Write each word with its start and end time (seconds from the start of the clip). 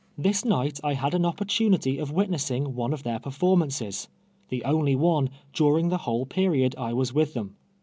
This 0.17 0.43
night 0.43 0.79
I 0.83 0.95
had 0.95 1.13
an 1.13 1.25
opportunity 1.27 1.99
of 1.99 2.09
uitnessiug 2.11 2.65
one 2.65 2.91
of 2.91 3.03
their 3.03 3.19
performances— 3.19 4.07
the 4.49 4.63
only 4.63 4.95
one, 4.95 5.29
during 5.53 5.89
the 5.89 5.99
whole 6.09 6.25
period 6.25 6.73
I 6.75 6.91
was 6.91 7.13
with 7.13 7.35
them. 7.35 7.55